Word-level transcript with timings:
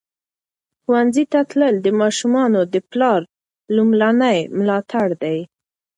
ښوونځي 0.81 1.23
ته 1.31 1.39
تلل 1.49 1.75
د 1.81 1.87
ماشومانو 2.01 2.59
د 2.73 2.75
پلار 2.91 3.21
لومړنی 3.75 4.37
ملاتړ 4.57 5.07
دی. 5.23 5.37